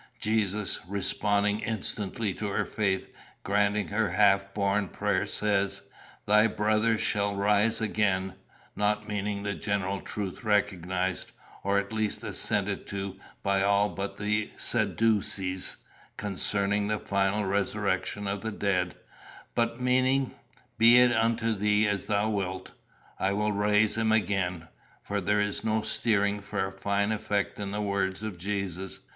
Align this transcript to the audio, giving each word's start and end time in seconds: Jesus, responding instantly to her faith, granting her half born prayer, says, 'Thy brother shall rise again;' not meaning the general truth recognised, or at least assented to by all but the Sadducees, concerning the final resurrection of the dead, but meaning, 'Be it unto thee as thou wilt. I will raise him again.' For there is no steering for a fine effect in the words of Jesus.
Jesus, 0.19 0.79
responding 0.87 1.59
instantly 1.59 2.33
to 2.33 2.47
her 2.47 2.65
faith, 2.65 3.07
granting 3.43 3.89
her 3.89 4.09
half 4.09 4.51
born 4.51 4.87
prayer, 4.87 5.27
says, 5.27 5.83
'Thy 6.25 6.47
brother 6.47 6.97
shall 6.97 7.35
rise 7.35 7.79
again;' 7.81 8.33
not 8.75 9.07
meaning 9.07 9.43
the 9.43 9.53
general 9.53 9.99
truth 9.99 10.43
recognised, 10.43 11.31
or 11.63 11.77
at 11.77 11.93
least 11.93 12.23
assented 12.23 12.87
to 12.87 13.15
by 13.43 13.61
all 13.61 13.89
but 13.89 14.17
the 14.17 14.49
Sadducees, 14.57 15.77
concerning 16.17 16.87
the 16.87 16.97
final 16.97 17.45
resurrection 17.45 18.25
of 18.25 18.41
the 18.41 18.51
dead, 18.51 18.95
but 19.53 19.79
meaning, 19.79 20.31
'Be 20.79 20.97
it 20.97 21.11
unto 21.11 21.53
thee 21.53 21.87
as 21.87 22.07
thou 22.07 22.27
wilt. 22.27 22.71
I 23.19 23.33
will 23.33 23.51
raise 23.51 23.97
him 23.97 24.11
again.' 24.11 24.67
For 25.03 25.21
there 25.21 25.39
is 25.39 25.63
no 25.63 25.83
steering 25.83 26.41
for 26.41 26.65
a 26.65 26.71
fine 26.71 27.11
effect 27.11 27.59
in 27.59 27.69
the 27.69 27.81
words 27.83 28.23
of 28.23 28.39
Jesus. 28.39 29.01